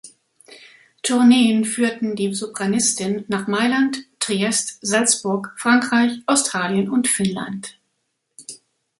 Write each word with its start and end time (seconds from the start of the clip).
Tourneen 1.03 1.63
führten 1.63 2.15
die 2.15 2.33
Sopranistin 2.33 3.23
nach 3.27 3.47
Mailand, 3.47 4.03
Triest, 4.19 4.79
Salzburg, 4.81 5.53
Frankreich, 5.57 6.23
Australien 6.25 6.89
und 6.89 7.07
Finnland. 7.07 7.77